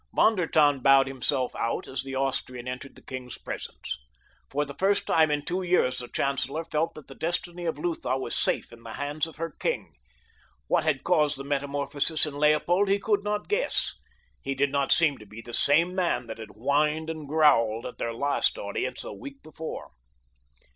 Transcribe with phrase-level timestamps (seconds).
[0.15, 3.99] Von der Tann bowed himself out as the Austrian entered the king's presence.
[4.49, 8.17] For the first time in two years the chancellor felt that the destiny of Lutha
[8.17, 9.93] was safe in the hands of her king.
[10.65, 13.93] What had caused the metamorphosis in Leopold he could not guess.
[14.41, 17.99] He did not seem to be the same man that had whined and growled at
[17.99, 19.91] their last audience a week before.